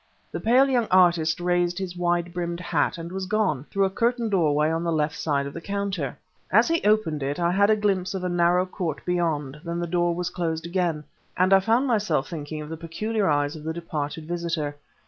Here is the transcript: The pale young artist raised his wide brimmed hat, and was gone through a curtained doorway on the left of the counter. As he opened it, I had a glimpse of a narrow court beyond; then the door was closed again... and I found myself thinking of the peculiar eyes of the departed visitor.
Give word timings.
The 0.31 0.39
pale 0.39 0.67
young 0.67 0.87
artist 0.89 1.39
raised 1.39 1.77
his 1.77 1.95
wide 1.95 2.33
brimmed 2.33 2.59
hat, 2.59 2.97
and 2.97 3.11
was 3.11 3.27
gone 3.27 3.65
through 3.65 3.85
a 3.85 3.91
curtained 3.91 4.31
doorway 4.31 4.71
on 4.71 4.83
the 4.83 4.91
left 4.91 5.27
of 5.27 5.53
the 5.53 5.61
counter. 5.61 6.17
As 6.49 6.67
he 6.67 6.83
opened 6.83 7.21
it, 7.21 7.39
I 7.39 7.51
had 7.51 7.69
a 7.69 7.75
glimpse 7.75 8.15
of 8.15 8.23
a 8.23 8.27
narrow 8.27 8.65
court 8.65 9.05
beyond; 9.05 9.61
then 9.63 9.79
the 9.79 9.85
door 9.85 10.15
was 10.15 10.31
closed 10.31 10.65
again... 10.65 11.03
and 11.37 11.53
I 11.53 11.59
found 11.59 11.85
myself 11.85 12.27
thinking 12.29 12.63
of 12.63 12.69
the 12.69 12.77
peculiar 12.77 13.29
eyes 13.29 13.55
of 13.55 13.63
the 13.63 13.73
departed 13.73 14.25
visitor. 14.27 14.75